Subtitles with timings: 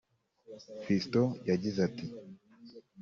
[0.83, 2.05] Fiston yagize ati